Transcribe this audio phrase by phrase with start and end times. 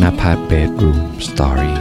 [0.00, 1.78] นภัสเบดรูมสตอรี่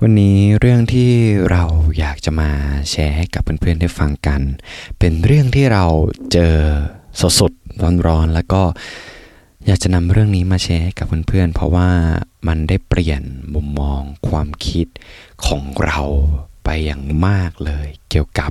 [0.00, 1.10] วันนี้เรื่องที่
[1.50, 1.64] เรา
[1.98, 2.50] อยากจะมา
[2.90, 4.40] แชร์ให้กับเพื่อนๆได้ฟังกัน
[4.98, 5.84] เป็นเรื่องที่เรา
[6.32, 6.54] เจอ
[7.40, 8.62] สดๆร้อนๆแล้วก็
[9.66, 11.88] อยากจะนำเรื่องนี้มาแชร์ให้กับเพื่อนๆเพราะว่า
[12.48, 13.22] มันได้เปลี่ยน
[13.54, 14.86] มุมมองความคิด
[15.46, 16.00] ของเรา
[16.72, 18.50] ไปอย่างมากเลยเกี่ยวกับ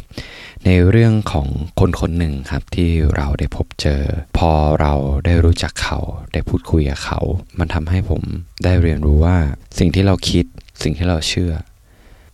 [0.66, 1.48] ในเรื่องของ
[1.80, 4.02] คนคนหนึ่งครับที่เราได้พบเจอ
[4.38, 4.52] พอ
[4.82, 4.94] เรา
[5.26, 6.00] ได้รู้จักเขา
[6.34, 7.20] ได้พูดคุยกับเขา
[7.60, 8.22] มันทำให้ผม
[8.64, 9.38] ได้เรียนรู้ว่า
[9.80, 10.46] สิ่งที่เราคิด
[10.84, 11.54] สิ่งที่เราเชื่อ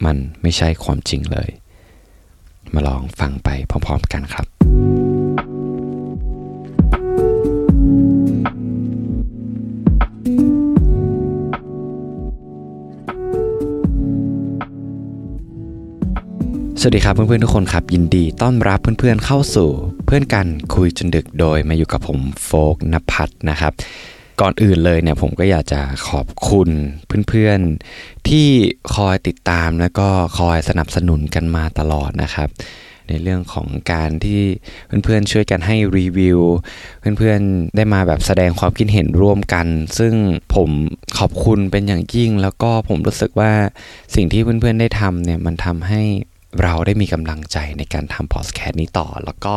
[0.05, 1.49] มันไม่ใช่ความจริงเลย
[2.73, 4.45] มาลองฟังไปพร้อมๆกันครับ
[16.85, 19.69] สวัสดีครับเพื่อนๆทุกคนครับ ยินดีต้อนรับเพื่อนๆเข้าสู่
[20.05, 23.73] เพื่อนกันคุยจนดึกโดยมาอยู่กับผมโฟกนภัทรนะครับ
[24.41, 26.69] ก่อนอื่นเลยเนี่ยผมก็อยากจะขอบคุณ
[27.29, 28.47] เพื่อนๆที่
[28.95, 30.07] คอยติดตามแล้วก็
[30.39, 32.49] คอยสนับสนุนกันมาตลอดนะครับ
[33.07, 34.41] ในเรื่องของการที่
[35.03, 36.39] เพื่อนๆช่วยกันให้รีวิว
[36.99, 40.13] เพื่อนๆได้มาแบบแสดงความคิดเห็นร่วมกัน ซึ่ง
[40.55, 40.69] ผม
[41.17, 43.53] ขอบคุณเป็นอย่างยิ่ง แล้วก็ผมรู้สึกว่า
[44.15, 46.03] สิ่งที่เพื่อนๆได้ทำเนี่ยมันทำให้
[46.63, 49.55] เราได้มีกำลังใจในการทำพอดแคสต์นี้ต่อ แล้วก็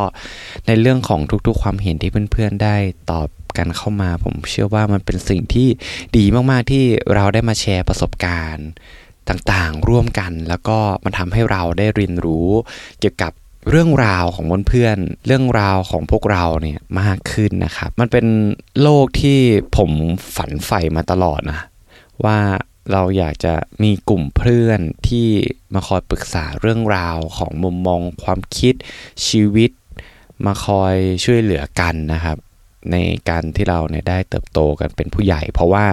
[0.67, 2.77] ในเรื่องของทุกๆ ความเห็นที่เพื่อนๆได้
[3.11, 5.69] ตอบกันเข้ามา ผมเชื่อว่ามันเป็นสิ่งที่
[6.17, 8.69] ดีมากๆที่เราได้มาแชร์ประสบการณ์
[9.29, 12.49] ต่างๆร่วมกัน แล้วก็มันทำให้เราได้เรียนรู้
[13.01, 13.33] เกี่ยวกับ
[13.71, 18.27] เรื่องราวของเพื่อนๆเรื่องราวของพวกเราเนี่ยมากขึ้นนะครับ มันเป็น
[18.83, 19.39] โลกที่
[19.77, 19.91] ผม
[20.37, 21.61] ฝันใฝ่มาตลอดนะ
[22.25, 22.39] ว่า
[22.93, 25.29] เราอยากจะมีกลุ่มเพื่อนที่
[25.75, 28.75] มาคอยปรึกษาเรื่องราวของมุมมองความคิด
[29.27, 29.71] ชีวิต
[30.47, 32.39] มาคอยช่วยเหลือกันนะครับ
[32.93, 32.97] ใน
[33.29, 35.87] การที่เราเนี่ยได้เติบโตกันเป็นผู้ใหญ่ เพราะว่า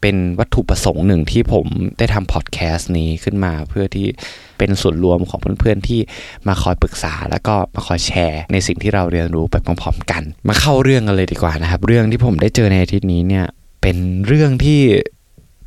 [0.00, 1.66] เป็นวัตถุประสงค์หนึ่งที่ผม
[1.98, 4.06] ได้ทำพอดแคสต์นี้ขึ้นมาเพื่อที่
[4.58, 6.00] เป็นส่วนรวมของเพื่อนๆที่
[6.48, 13.46] มาคอยปรึกษา แล้วก็มาคอยแชร์ ในสิ่งที่เราเรียนรู้ไปพร้อมๆกัน มาเข้าเรื่องกันเลยดีกว่านะครับ เรื่องที่ผมได้เจอในอาทิตย์นี้เนี่ย
[13.82, 14.80] เป็นเรื่องที่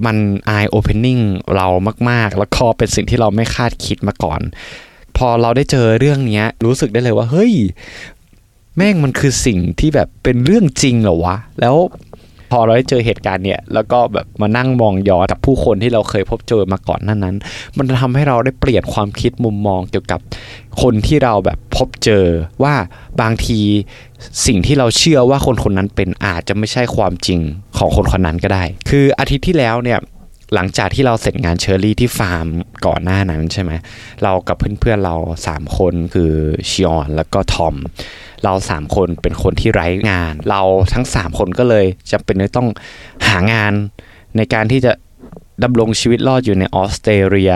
[0.05, 0.17] มัน
[0.57, 1.23] eye opening
[1.55, 1.67] เรา
[2.09, 4.41] มาก ๆ แล้วก็เป็นสิ่งที่เราไม่คาดคิดมาก่อน
[5.17, 7.53] พอเราได้เจอเรื่องนี้รู้สึกได้เลยว่า เฮ้ย
[8.77, 11.75] แม่งมันคือสิ่งที่แบบเป็นเรื่องจริงเหรอวะ แล้ว
[12.51, 17.35] พอเราได้เจอเหตุการณ์เนี่ยแล้วก็แบบมานั่งมองย้อนกับผู้คนที่เราเคยพบเจอมาก่อนนั้นนั้น
[17.77, 20.19] มันทำให้เราได้เปลี่ยนความคิดมุมมองเกี่ยวกับ
[20.81, 22.25] คนที่เราแบบพบเจอ
[22.63, 22.75] ว่า
[23.21, 23.59] บางที
[24.45, 27.39] สิ่งที่เราเชื่อว่าคนคนนั้นเป็นอาจจะไม่ใช่ความจริง
[27.77, 29.99] ของคนคนนั้นก็ได้ คืออาทิตย์ที่แล้วเนี่ย
[30.55, 32.47] หลังจากที่เราเสร็จงานเชอร์รี่ที่ฟาร์ม
[32.85, 33.71] ก่อนหน้านั้นใช่ไหม
[34.23, 35.15] เรากับเพื่อนๆเรา
[35.47, 36.33] 3 คนคือ
[36.69, 37.75] ชิออนแล้วก็ทอม
[38.43, 40.61] เรา3คนเป็นคนที่ไร้งาน เรา
[40.93, 42.67] ทั้ง3คนก็เลยจำเป็นต้อง
[43.27, 43.73] หางาน
[44.37, 44.93] ในการที่จะ
[45.63, 47.53] ดำรงชีวิตรอดอยู่ในออสเตรเลีย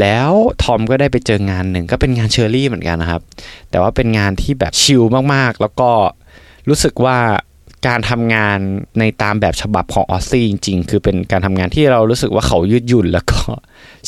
[0.00, 0.30] แล้ว
[0.62, 3.22] ทอมก็ได้ไปเจองานหนึ่งก็เป็นงานเชอร์รี่เหมือนกันนะครับ
[3.70, 5.02] แต่ว่าเป็นงานที่แบบชิล
[5.34, 5.90] มากๆ แล้วก็
[6.68, 7.18] รู้สึกว่า
[7.86, 8.58] การทำงาน
[8.98, 13.40] ในตามแบบฉบับของ Aussie จริง ๆ คือเป็นการทำงานที่เรารู้สึกว่าเขายืดหยุ่นแล้วก็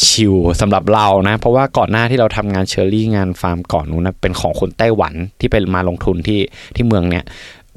[0.07, 6.41] ชิลสำหรับเรานะ เพราะว่าก่อนหน้าที่เราทำงานเชอร์รี่งานฟาร์มก่อนนู้นนะเป็นของคนไต้หวันที่ไปมาลงทุนที่
[6.77, 7.25] ที่เมืองเนี้ย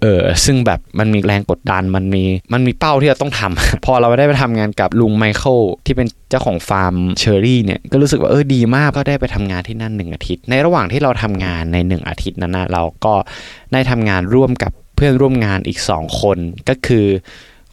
[0.03, 13.14] เออซึ่งแบบมันมีแรงกดดันมันมีมันมีเป้าที่เราต้องทำพอเราได้ไปทำงานกับลุงไมเคิลที่เป็นเจ้าของฟาร์มเชอรี่เนี่ยก็รู้สึกว่าเออดีมากก็ได้ไปทำงานที่นั่นหนึ่งอาทิตย์ ในระหว่างที่เราทำงานในหนึ่งอาทิตย์นั้นนะเราก็
[13.74, 16.38] ได้ทำงานร่วมกับเพื่อนร่วมงานอีกสองคน
[16.70, 17.06] ก็คือ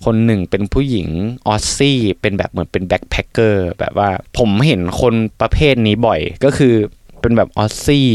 [0.05, 1.09] คนหนึ่งเป็นผู้หญิง
[1.47, 6.75] Aussie เป็นแบบเหมือนเป็น backpacker แบบว่าผมเห็นคนประเภทนี้บ่อย ก็คือ
[7.23, 8.11] เป็นแบบ Aussie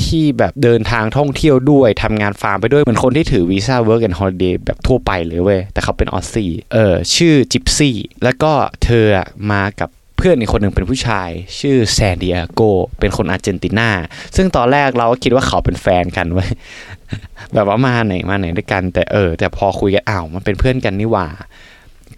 [0.00, 8.52] ที่แบบเดินทางท่องเที่ยวด้วยทำงานฟาร์มไปด้วยเหมือนคนที่ถือวีซ่า Work and Holiday แบบทั่วไปเลยเว้ย แต่เขาเป็น Aussie เออชื่อจิปซี่แล้วก็
[8.84, 9.06] เธอ
[9.52, 11.30] มากับเพื่อนอีกคนหนึ่งเป็นผู้ชาย
[11.60, 12.60] ชื่อซานดิเอโก
[13.00, 13.90] เป็นคนอาร์เจนตินา
[14.36, 16.50] ซึ่งตอนแรกเราก็คิดว่าเขาเป็นแฟนกันเว้ย
[17.54, 21.28] แบบว่ามาไหนมาไหนด้วยกัน แต่เออ แต่พอคุยกันอ้าวมันเป็นเพื่อนกันนี่หว่า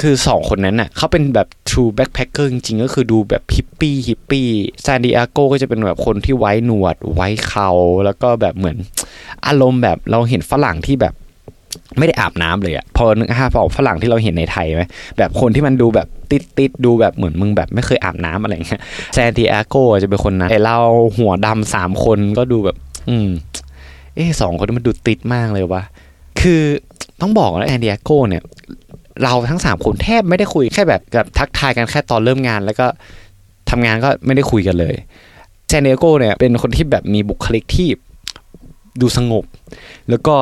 [0.02, 4.48] คือสองคนนั้นน่ะเขาเป็นแบบ true backpacker จริงๆ ก็คือดูแบบฮิปปี้ฮิปปี้
[4.84, 7.70] ซานดิเอโกก็จะเป็นแบบคนที่ไว้หนวด ไว้เครา
[8.04, 8.76] แล้วก็แบบเหมือน
[9.46, 11.14] อารมณ์แบบเราเห็นฝรั่งที่แบบ
[11.98, 14.82] ไม่ได้อาบน้ำเลยอะพอนึกภาพอฝรั่งที่เราเห็นในไทยไหม
[15.18, 18.80] แบบคนที่มันดูแบบติดติดดูแบบเหมือนมึงแบบไม่เคยอาบน้ำอะไรเงี้ย
[19.14, 20.78] ซนดิอาโกจะเป็นคนนั้นแต่เรา
[21.18, 22.76] หัวดำสามคนก็ดูแบบ
[23.08, 23.28] อืม
[24.14, 25.82] เอ๊สองคนนี้มันดูติดมากเลยวะ
[26.40, 26.62] คือ
[27.20, 28.42] ต้องบอกนะแอนดิอาโกเนี่ย
[29.22, 32.86] เราทั้งสามคนแทบไม่ได้คุยแค่แบบกับทักทายกันแค่ตอนเริ่มงาน แล้วก็
[33.70, 34.94] ทำงานก็ไม่ได้คุยกันเลย
[35.68, 37.88] แซนิเอโกเนี่ยเป็นคนที่แบบมีบุคลิกที่
[39.00, 39.44] ดูสงบ
[40.10, 40.36] แล้วก็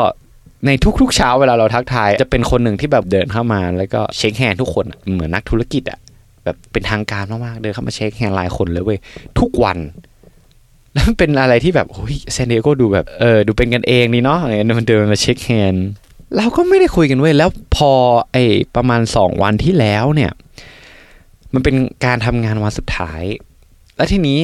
[0.67, 0.71] ใน
[1.01, 4.85] ทุกๆเช้าเวลาเราทักทาย จะเป็นคนหนึ่งที่แบบเดินเข้ามา แล้วก็ shake hand ทุกคน
[5.15, 5.99] เหมือนนักธุรกิจอะ
[6.45, 8.99] แบบเป็นทางการมากๆเดินเข้ามา shake hand หลายคนเลยเว้ย
[9.39, 9.79] ทุกวัน
[10.93, 15.75] แล้วมันเป็นอะไรที่แบบโอ้ยซานดิเอโกดูแบบเออดูเป็นกันเองนี่เนาะอย่างเงี้ยมันเดินมา shake hand
[16.37, 17.93] เราก็ไม่ได้คุยกันเว้ยแล้วพอ
[18.33, 18.45] ไอ้
[18.77, 20.33] ประมาณสองวันที่แล้วเนี่ย
[21.55, 23.23] มันเป็นการทำงานวันสุดท้าย
[23.97, 24.39] แล้วทีนี้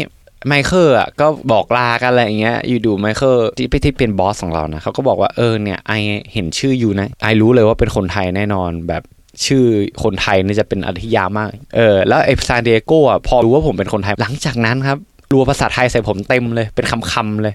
[0.46, 5.92] ไมเคิลอะก็บอกลากันอะไรอย่างเงี้ย อยู่ดูไมเคิลที่ที่เป็นบอสของเรานะเขาก็บอกว่าเออเนี่ยไอ
[6.32, 9.02] เห็นชื่ออยู่นะไอรู้เลยว่าเป็นคนไทยแน่นอนแบบ
[9.46, 9.64] ชื่อ
[10.02, 14.98] คนไทยนี่จะเป็นอธิยามาก เออ แล้วไอซานเอโกอะพอรู้ว่าผมเป็นคนไทยหลังจากนั้นครับ
[15.32, 17.54] รัวภาษาไทยใส่ผมเต็มเลย เป็นคำๆเลย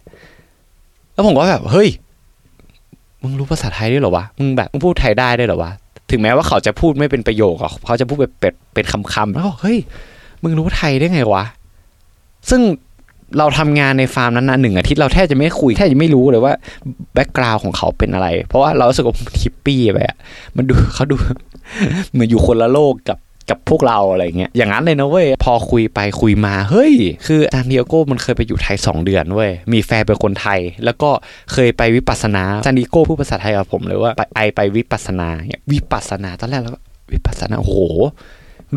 [1.13, 1.89] แล้วผมก็แบบ เฮ้ย
[3.23, 5.71] มึงรู้ภาษาไทยด้วยเหรอวะ มึงแบบมึงพูดไทยได้ด้วยเหรอวะ
[6.11, 9.77] ถึงแม้ว่าเขาจะพูดไม่เป็นประโยคอะเขาจะพูดเป็นเป็นคำๆแล้วเฮ้ย
[10.43, 11.43] มึงรู้ไทยได้ไงวะ
[12.49, 12.61] ซึ่ง
[13.37, 16.53] เราทำงานในฟาร์มนั้นนะหนึ่งอาทิตย์เราแทบจะไม่คุยแทบจะไม่รู้เลยว่า
[17.13, 20.17] background ของเขาเป็นอะไร เพราะว่าเรารู้สึกว่าฮิปปี้ไปอะ
[20.55, 21.15] มันดูเขาดู
[22.11, 23.17] เหมือนอยู่คนละโลกกับ
[23.53, 26.93] กับพวกเราอะไรเงี้ยอย่างนั้นเลยนะเว้ยพอคุยไปคุยมาเฮ้ย
[27.27, 31.09] คือซานดิเอโกมันเคยไปอยู่ไทย 2 เดือนเว้ยมีแฟนเป็นคนไทย แล้วก็
[31.53, 36.73] เคยไปวิปัสสนาซานดิเอโกพูดภาษาไทยกับผมเลยว่าไปไอไปวิปัสสนาเนี่ยวิปัสสนาตอนแรกแล้ว
[37.13, 37.77] วิปัสสนาโอ้โห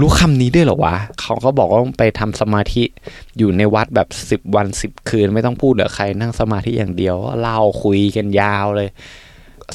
[0.01, 2.85] รู้คำนี้ด้วยเหรอวะ เขาก็บอกว่าไปทำสมาธิ
[3.39, 8.89] อยู่ในวัดแบบสิบวันสิบคืน ไม่ต้องพูดกับใครนั่งสมาธิอย่างเดียวเล่าคุยกันยาวเลย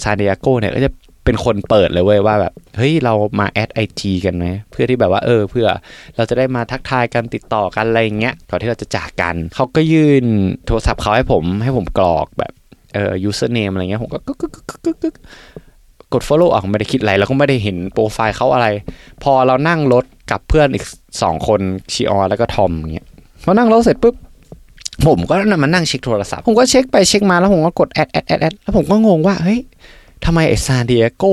[0.03, 0.89] ซานดิเอโกเนี่ยก็จะ
[1.25, 5.67] เป็นคนเปิดเลยเว้ยว่าแบบเฮ้ยเรามาแอดไอจีกันไหมเพื่อที่แบบว่าเออเพื่อ
[6.15, 10.25] เราจะได้มาทักทายกันติดต่อกันอะไรอย่างเงี้ยก่อนที่เราจะจากกันเขาก็ยื่น
[10.65, 12.51] โทรศัพท์เขาให้ผมให้ผมกรอกแบบ
[12.93, 15.15] เออ username อะไรเงี้ยผมก็กึกกึกกึกกึกกึก
[16.13, 18.67] กด follow อะไม่ได้คิดอะไรแล้วก็ไม่ได้เห็นโปรไฟล์เขาอะไร
[19.23, 20.85] พอเรานั่งรถกับเพื่อนอีก
[21.21, 21.59] สองคน
[21.93, 23.07] ชิออนแล้วก็ทอมเงี้ย
[23.43, 24.15] พอนั่งรถเสร็จปุ๊บ
[25.07, 25.33] ผมก็
[25.63, 29.59] มานั่งเช็คโทรศัพท์ ผมก็เช็คไปเช็คมาแล้วผมก็กด add add add add แล้วผมก็งงว่าเฮ้ย
[30.25, 31.23] ทำไมไอซานดิเอโก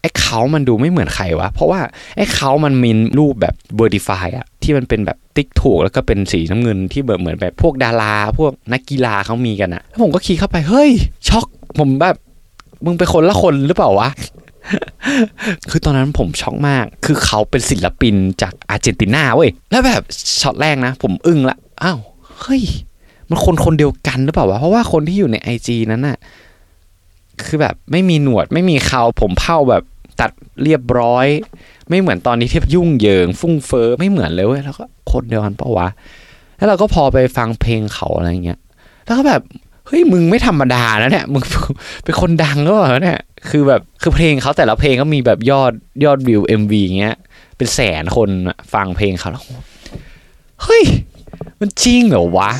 [0.00, 1.80] ไอ้เขามันดูไม่เหมือนใครวะ เพราะว่า
[2.16, 10.90] ไอ้เขามันมีรูปแบบ verify อะที่มันเป็นแบบติ๊กถูกแล้วก็เป็นสีน้ำเงินที่แบบเหมือนแบบพวกดารา พวกนักกีฬาเขามีกันอะแล้วผมก็คลิกเข้าไป เฮ้ย
[11.28, 11.46] ช็อก
[11.78, 12.16] ผมแบบ
[12.84, 14.08] มึงเป็นคนละคนหรือเปล่าวะ
[15.70, 20.02] คือตอนนั้นผมช็อกมาก คือเขาเป็นศิลปินจากอาร์เจนตินาเว้ย แล้วแบบ
[20.40, 21.98] ช็อตแรกนะ ผมอึ้งละ อ้าว
[22.40, 22.62] เฮ้ย
[23.28, 26.16] มันคนคนเดียวกันหรือเปล่าวะ เพราะว่าคนที่อยู่ในไอจีนั้นน่ะ
[27.44, 29.82] คือแบบไม่มีหนวดไม่มีเขาผมเผ้าแบบ
[30.20, 30.30] ตัด
[30.62, 31.26] เรียบร้อย
[31.88, 35.88] ไม่เหมือนตอนนี้ที่ยุ่งเหยิง ฟุ้งเฟอ้อไม่เหมือนเลยเว้ยแล้วก็คนเดียวกันปล่าวะ
[36.56, 38.58] แล้วเราก็พอไปฟังเพลงเขาอะไรเงี้ย
[39.06, 39.42] แล้วก็แบบ
[39.86, 41.42] เฮ้ยมึงไม่ธรรมดานะเนี่ยมึง
[42.04, 45.72] เป็นคนดังหรือเปล่าเนี่ยคือแบบคือเพลงเขาแต่ละเพลงก็มีแบบยอด
[46.04, 47.16] ยอดวิว MV เงี้ย
[47.56, 48.28] เป็นแสนคน
[48.72, 49.44] ฟังเพลงเขาแล้ว
[50.62, 50.82] เฮ้ย
[51.60, 52.50] มันจริงเหรอวะ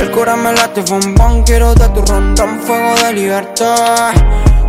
[0.00, 4.12] El cora me late bom bom, quiero de tu ron ron, fuego de libertad.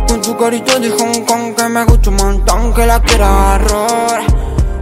[0.08, 4.20] Con su carito de Hong Kong que me gusta un montón, que la quiero agarrar.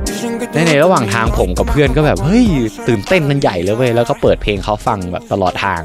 [0.06, 2.46] Dicen que ในในระหว่างทางผมกับเพื่อนก็แบบเฮ้ย
[2.88, 5.82] ตื่นเต้นกันใหญ่เลยเว้ยแล้วก็เปิดเพลงเขาฟังแบบตลอดทาง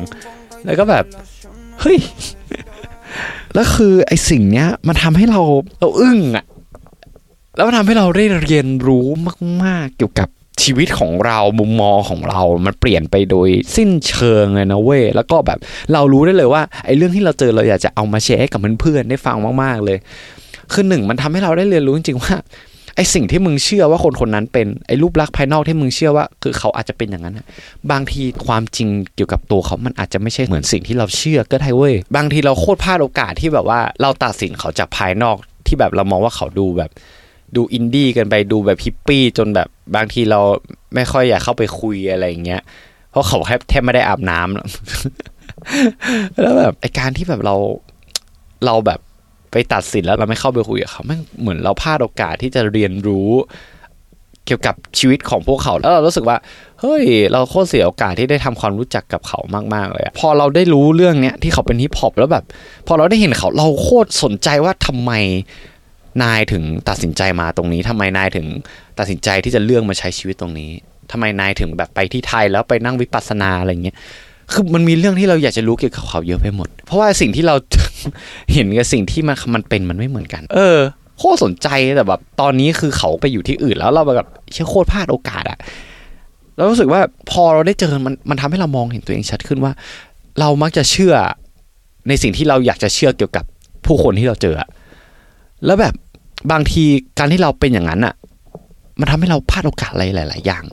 [0.65, 1.05] แล้วก็แบบ
[1.81, 1.97] เฮ้ย
[3.53, 5.41] แล้วคือไอ้สิ่งเนี้ยมันทำให้เรา
[5.79, 6.45] เราอึ้งอะ
[7.55, 9.05] แล้วมันทำให้เราได้เรียนรู้
[9.63, 10.29] มาก ๆ เกี่ยวกับ
[10.61, 15.59] ชีวิตของเรามุมมองของเรา มันเปลี่ยนไปโดยสิ้นเชิงเลยนะเว้ยแล้วก็แบบ
[15.93, 19.97] เรารู้ได้เลยว่าไอ้เรื่องที่เราเจอเราอยากจะเอามาแชร์ให้กับเพื่อนๆได้ฟังมากๆเลย
[20.73, 22.35] คือหนึ่งมันทำให้เราได้เรียนรู้จริงๆว่า
[22.95, 27.47] ไอสิ่งที่มึงเชื่อว่าคนคนนั้นเป็นไอรูปลักษณ์ภายนอกที่มึงเชื่อว่า คือเขาอาจจะเป็นอย่างนั้นนะ
[27.91, 35.37] บางทีความจริงเกี่ยวกับตัวเขามันอาจจะไม่ใช่เหมือนสิ่งที่เราเชื่อก็ได้เว้ยบางทีเราโคตรพลาดโอกาสที่แบบว่าเราตัดสินเขาจากภายนอก
[35.67, 36.91] ที่แบบเรามองว่าเขาดูแบบ
[37.55, 40.39] ดูอินดี้กันไปดูแบบฮิปปี้จนแบบบางทีเรา
[40.95, 42.61] ไม่ค่อยอยากเข้าไปคุยอะไรอย่างเงี้ย
[43.11, 44.67] เพราะเขาแทบแทบไม่ได้อาบน้ำหรอก
[46.41, 47.55] แล้วแบบไอการที่แบบเรา
[48.65, 48.99] เราแบบ
[49.51, 53.29] ไปตัดสินแล้วเราไม่เข้าไปคุยกับเขาแม่งเหมือนเราพลาดโอกาสที่จะเรียนรู้
[54.45, 56.37] เกี่ยวกับชีวิตของพวกเขาแล้วเรารู้สึกว่า
[56.79, 59.39] เฮ้ย เราโคตรเสียโอกาสที่ได้ทำความรู้จักกับเขา
[59.73, 62.45] มาก ๆ เลยพอเราได้รู้เรื่องเนี้ยที่เขาเป็นฮิปฮอปแล้วแบบ
[62.87, 65.11] พอเราได้เห็นเขาเราโคตรสนใจว่าทำไม
[66.23, 68.47] นายถึงตัดสินใจมาตรงนี้ทำไมนายถึง
[68.99, 70.69] ตัดสินใจที่จะเลือกมาใช้ชีวิตตรงนี้
[71.11, 73.95] ทำไมนายถึงแบบไปที่ไทยแล้วไปนั่งวิปัสสนาอะไรเงี้ย
[74.51, 77.55] คือมันมีเรื่องที่เราอยากจะรู้เกี่ยวกับเขาเยอะไปหมด เพราะว่าสิ่งที่เรา
[78.53, 80.79] เห็นกับสิ่งที่มันมันเป็นมันไม่เหมือนกัน เออ
[81.17, 85.57] โคตรสนใจแต่แบบตอนนี้คือเขาไปอยู่ที่อื่นแล้วเราแบบเชื่อโคตรพลาดโอกาสอะ
[86.55, 87.01] เรารู้สึกว่า
[87.31, 89.71] พอเราได้เจอมันมันทำให้เรามองเห็นตัวเองชัดขึ้นว่า
[90.39, 91.13] เรามักจะเชื่อ
[92.07, 93.45] ในสิ่งที่เราอยากจะเชื่อเกี่ยวกับ
[93.85, 94.55] ผู้คนที่เราเจอ
[95.65, 95.93] แล้วแบบ
[96.51, 96.83] บางที
[97.17, 98.15] การที่เราเป็นอย่างนั้นอะ
[98.99, 100.63] มันทำให้เราพลาดโอกาสอะไรหลาย ๆ อย่าง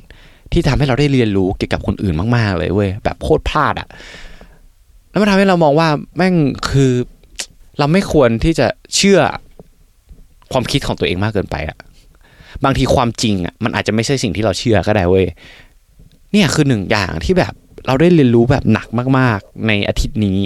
[0.52, 3.88] ที่ทำให้เราได้เรียนรู้เกี่ยวกับคนอื่นมาก ๆ เลยเว้ยแบบโคตรพลาดอะ
[5.10, 6.34] แล้วมันทำให้เรามองว่าแม่ง
[6.70, 6.92] คือ
[7.78, 9.20] เราไม่ควรที่จะเชื่อ
[10.52, 11.76] ความคิดของตัวเองมากเกินไปอะ
[12.64, 15.26] บางทีความจริงอะมันอาจจะไม่ใช่สิ่งที่เราเชื่อก็ได้เว้ย
[16.32, 17.52] เนี่ยคือหนึ่งอย่างที่แบบ
[17.86, 20.40] เราได้เรียนรู้แบบหนักมาก ๆ ในอาทิตย์นี้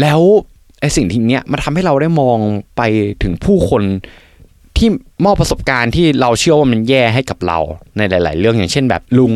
[0.00, 0.20] แล้ว
[0.80, 2.38] ไอสิ่งที่เนี้ยมันทำให้เราได้มอง
[2.76, 2.82] ไป
[3.22, 3.82] ถึงผู้คน
[4.78, 4.88] ที่
[5.24, 7.58] มอบประสบการณ์ที่เราเชื่อว่ามันแย่ให้กับเรา
[7.96, 9.34] ในหลาย ๆ เรื่องอย่างเช่นแบบลุง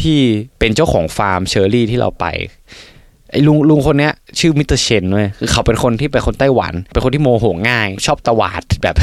[0.00, 0.18] ที่
[0.58, 2.26] เป็นเจ้าของฟาร์มเชอร์รี่ที่เราไป
[3.30, 8.96] ไอ้ลุงลุงคนเนี้ยชื่อมิสเตอร์เชนเว้ยคือเขาเป็นคนที่เป็นคนไต้หวัน เป็นคนที่โมโหง่าย ชอบตวาดแบบ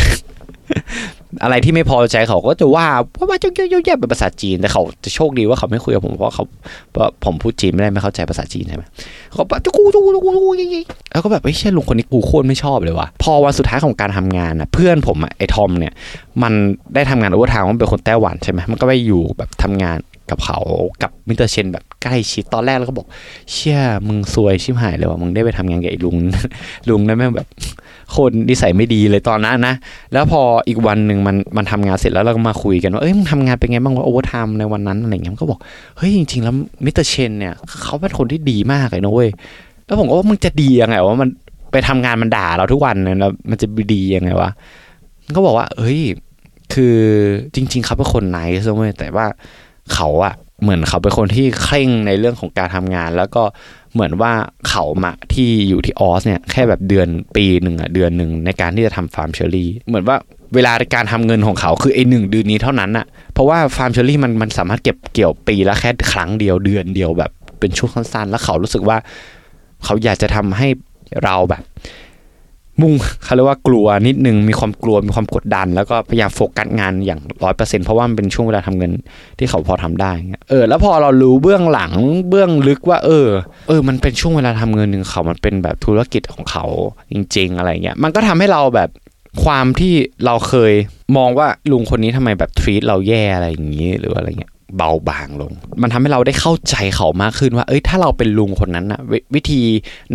[1.44, 6.44] อะไรที่ไม่พอใจเขาก็จะว่าว่าว่าเจ้าเจ้าแย่เป็นภาษาจีนแต่เขาจะโชคดีว่าเขาไม่คุยกับผมเพราะเขา
[6.92, 8.84] เพราะผมพูดจีนไม่ได้ไม่เข้าใจภาษาจีนใช่ไหม
[9.34, 10.52] เขาแบบจูกูจูกูจูกูจูกู
[11.12, 15.94] แล้วก็แบบไม่ใช่ลุงคนนี้กูโคตรไม่ชอบเลยว่ะพอวันสุดท้ายของการทำงานอะเพื่อนผมอะไอ้ทอมเนี่ย
[16.44, 16.54] มัน
[16.96, 19.98] ได้ทำงาน overtime มันเป็นคนไต้หวันใช่ไหมมันก็ไปอยู่แบบทำงาน
[20.30, 20.60] กับเขา
[21.02, 23.08] กับมิสเตอร์เชนแบบใกล้ชิดตอนแรกแล้วก็บอก
[23.52, 26.16] เชี่ยมึงซวยชิบหายเลยว่ะมึงได้ไปทำงานกับไอ้ลุง
[26.90, 27.48] ลุงนั่นแม่งแบบ
[28.16, 29.76] คนนิสัยไม่ดีเลยตอนนั้นนะ
[30.14, 35.60] แล้วพออีกวันหนึ่งมันมันทำงานเสร็จแล้วเราก็มาคุยกันว่า เอ้ยมึงทำงานเป็นไงบ้างวะ overtime ในวันนั้นอะไรเงี้ยมันก็บอก
[35.98, 39.30] เฮ้ยจริงๆแล้วมิสเตอร์เชนเนี่ยเขาเป็นคนที่ดีมากเลยนะเว้ย
[39.86, 41.30] แล้วผมก็ว่ามึงจะดียังไงวะมัน
[41.72, 44.50] ไปทำงานมันด่าเราทุกวันเนี่ยแล้วมันจะดียังไงวะ
[45.36, 46.02] ก็บอกว่า เฮ้ย
[46.74, 46.96] คือ
[47.56, 49.26] จริง ๆเขาเป็นคน nice เว้ยแต่ว่า
[49.94, 53.44] เขาอะเหมือนเขาเป็นคนที่เคร่งในเรื่องของการทำงาน แล้วก็
[53.94, 54.32] เหมือนว่า
[54.70, 60.18] เขามาที่อยู่ที่ออสเนี่ยแค่แบบเดือนปีหนึ่งอะเดือนหนึ่งในการที่จะทำฟาร์มเชอรี่ เหมือนว่า
[60.56, 68.98] เวลาการทำเงินของเขาคือไอ้หนึ่งเดือนนี้เท่านั้นอะเพราะว่าฟาร์มเชอรี่มันมันสามารถเก็บเกี่ยวปีละแค่ครั้งเดียวเดือนเดียวแบบเป็นช่วงสั้นๆ แล้วเขารู้สึกว่า
[69.84, 70.68] เขาอยากจะทำให้
[71.24, 71.64] เราแบบ
[72.82, 72.94] มุ่ง
[73.24, 78.92] เขาเรียกว่ากลัวนิดนึงมีความกลัวมีความกดดัน แล้วก็พยายามโฟกัสงานอย่างร้อยเปอร์เซ็นต์เพราะว่ามันเป็นช่วงเวลาทำเงิน
[79.40, 81.94] ที่เขาพอทำได้เงี้ยเออแล้วพอเรารู้เบื้องหลัง
[82.30, 83.28] เบื้องลึกว่า เออ
[83.68, 86.66] เออ มันเป็นช่วงเวลาทำเงินหนึ่งเขามันเป็นแบบธุรกิจของเขา
[87.12, 88.90] จริง ๆ อะไรเงี้ยมันก็ทำให้เราแบบ
[89.44, 89.94] ความที่
[90.26, 90.74] เราเคย
[91.18, 99.62] มองว่าลุงคนนี้ทำไมแบบทรีตเราแย่อะไรอย่างนี้หรืออะไรเงี้ยเบาบางลง มันทำให้เราได้เข้าใจเขามากขึ้นว่า เอ้ย ถ้าเราเป็นลุงคนนั้นอะววิธี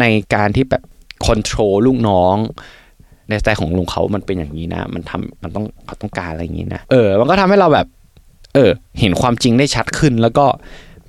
[0.00, 0.04] ใน
[0.35, 0.83] การที่แบบ
[1.26, 2.37] คอนโทรลลูกน้อง
[3.28, 7.87] ในสไตล์ของลุงเขามันเป็นอย่างนี้นะ มันทำมันต้องเขาต้องการอะไรอย่างนี้นะ เออ มันก็ทำให้เราแบบ
[8.54, 10.47] เออ เห็นความจริงได้ชัดขึ้น แล้วก็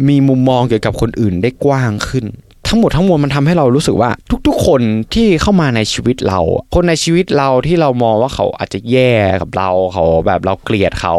[0.07, 2.25] มีมุมมองเกี่ยวกับคนอื่นได้กว้างขึ้น
[2.67, 4.09] ทั้งหมดทั้งมวลมันทำให้เรารู้สึกว่า
[4.47, 4.81] ทุก ๆ คน
[5.13, 6.39] ที่เข้ามาในชีวิตเรา
[6.75, 11.15] คนในชีวิตเราที่เรามองว่าเขาอาจจะแย่กับเราเขาแบบเราเกลียดเขา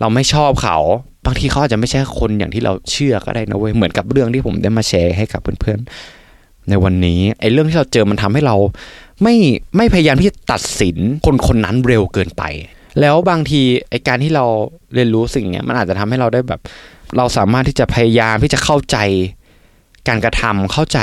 [0.00, 0.78] เราไม่ชอบเขา
[1.26, 6.21] บางทีเขาอาจจะไม่ใช่คนอย่างที่เราเชื่อก็ได้นะเว้ยเหมือนกับเรื่องที่ผมได้มาแชร์ให้กับเพื่อนๆ
[6.68, 8.56] ในวันนี้ไอ้เรื่องที่เราเจอมันทำให้เรา
[9.22, 9.34] ไม่
[9.76, 12.42] ไม่พยายามที่จะตัดสินคนคนนั้นเร็วเกินไป
[13.00, 14.44] แล้วบางทีไอ้การที่เรา
[14.94, 16.60] เรียนรู้สิ่งเนี้ยมันอาจจะทำให้เราได้แบบ
[17.16, 18.96] เราสามารถที่จะพยายามที่จะเข้าใจ
[20.08, 20.98] การกระทำเข้าใจ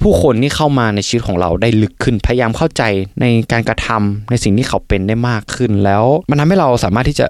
[0.00, 2.82] ผู้คนที่เข้ามาในชีวิตของเราได้ลึกขึ้น พยายามเข้าใจ
[3.20, 7.26] ในการกระทำในสิ่งที่เขาเป็นได้มากขึ้น แล้วมันทำให้เราสามารถที่จะ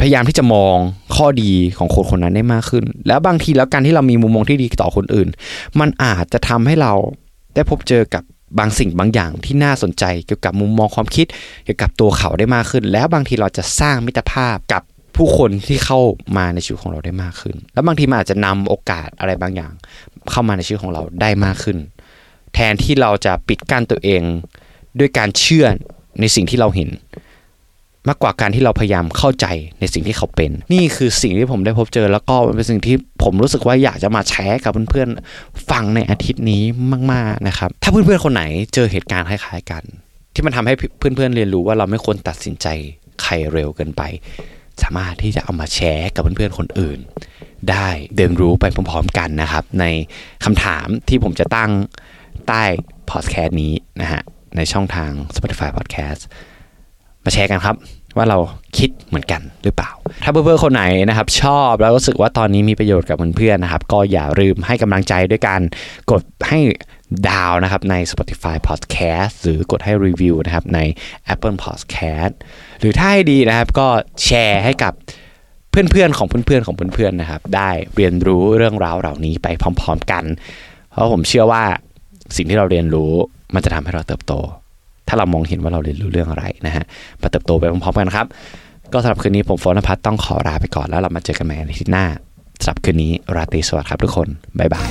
[0.00, 0.76] พยายามที่จะมอง
[1.16, 5.28] ข้อดีของคนคนนั้นได้มากขึ้น แล้วบางทีแล้วการที่เรามีมุมมองที่ดีต่อคนอื่น
[5.80, 6.92] มันอาจจะทำให้เรา
[7.54, 8.22] ได้พบเจอกับ
[8.58, 11.26] บางสิ่งบางอย่างที่น่าสนใจเกี่ยวกับมุมมองความคิด
[11.64, 14.82] เกี่ยวกับตัวเขาได้มากขึ้น แล้วบางทีเราจะสร้างมิตรภาพกับ
[15.16, 16.00] ผู้คนที่เข้า
[16.36, 19.72] มาในชีวิตของเราได้มากขึ้น แล้วบางทีมันอาจจะนำโอกาสอะไรบางอย่าง
[20.30, 21.78] เข้ามาในชีวิตของเราได้มากขึ้น
[22.54, 24.22] แทนที่เราจะปิดกั้นตัวเอง
[24.98, 25.66] ด้วยการเชื่อ
[26.20, 26.88] ในสิ่งที่เราเห็น
[28.08, 29.46] มากกว่าการที่เราพยายามเข้าใจ
[29.80, 36.62] ในสิ่งที่เขาเป็น นี่คือสิ่งที่ผมได้พบเจอแล้วก็เป็นสิ่งที่ผมรู้สึกว่าอยากจะมาแชร์กับเพื่อนๆฟังในอาทิตย์นี้
[37.12, 38.42] มากๆนะครับ ถ้าเพื่อนๆคนไหน
[38.74, 39.82] เจอเหตุการณ์คล้ายๆกัน
[40.34, 42.66] ที่มันทำให้เพื่อนๆเรียนรู้ว่าเราไม่ควรตัดสินใจ
[43.22, 44.02] ใครเร็วเกินไป
[44.82, 46.98] สามารถที่จะเอามาแชร์กับเพื่อนๆคนอื่น
[47.70, 49.84] ได้เรียนรู้ไปพร้อมๆกันนะครับ ใน
[50.44, 51.70] คำถามที่ผมจะตั้ง
[52.48, 52.62] ใต้
[53.10, 54.22] พอดแคสต์นี้นะฮะ
[54.56, 56.22] ในช่องทาง Spotify Podcast
[57.24, 57.76] มาแชร์กันครับ
[58.16, 58.38] ว่าเรา
[58.78, 59.90] คิดเหมือนกันหรือเปล่า
[60.22, 65.60] ถ้าเพื่อนๆคนไหนนะครับ ชอบแล้วรู้สึกว่าตอนนี้มีประโยชน์กับเพื่อนๆนะครับ ก็อย่าลืมให้กำลังใจด้วยการ
[66.10, 66.58] กดให้
[67.28, 70.80] ดาวนะครับใน Spotify Podcast หรือกดให้รีวิวนะครับใน
[71.32, 72.34] Apple Podcast
[72.80, 73.88] หรือถ้าให้ดีนะครับก็
[74.24, 74.92] แชร์ให้กับ
[75.70, 80.24] เพื่อนๆของเพื่อนๆของเพื่อนๆนะครับ ได้เรียนรู้เรื่องราวเหล่านี้ไปพร้อม ๆ กัน
[80.90, 81.64] เพราะผมเชื่อว่า
[82.36, 83.12] สิ่งที่เราเรียนรู้
[83.54, 84.34] มันจะทำให้เราเติบโต
[85.08, 86.84] ถ้าเรามองเห็นว่าเราเรียนรู้เรื่องอะไรนะฮะ
[87.22, 88.26] มาเติบโตไปพร้อมๆกันครับ
[88.92, 92.06] ก็สำหรับคืนนี้ผมโฟนพัฒต้องขอลาไปก่อนแล้วเรามาเจอกันใหม่ในที่หน้า
[92.62, 94.88] สำหรับคืนนี้ราตรีสวัสดิ์ครับทุกคน บ๊ายบาย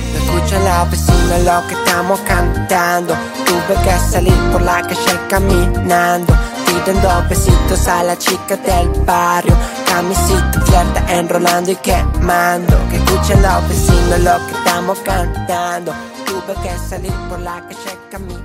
[6.74, 9.54] Guidando besitos a la chica del barrio
[9.88, 15.92] Camisita abierta enrolando y quemando Que escuchen los vecinos lo que estamos cantando
[16.26, 18.43] Tú tuve che salir por la calle caminando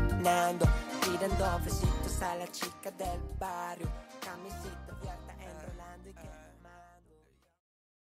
[2.60, 3.99] chica del barrio